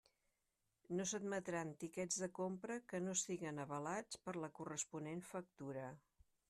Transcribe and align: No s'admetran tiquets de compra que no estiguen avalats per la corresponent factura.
No 0.99 1.03
s'admetran 1.11 1.73
tiquets 1.83 2.17
de 2.23 2.31
compra 2.39 2.79
que 2.93 3.03
no 3.07 3.15
estiguen 3.19 3.65
avalats 3.67 4.23
per 4.27 4.37
la 4.45 4.53
corresponent 4.61 5.25
factura. 5.35 5.91